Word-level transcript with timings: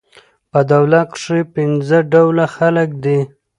په 0.51 0.59
دولت 0.71 1.07
کښي 1.15 1.41
پنځه 1.53 1.97
ډوله 2.11 2.45
خلک 2.55 2.89
دي. 3.03 3.19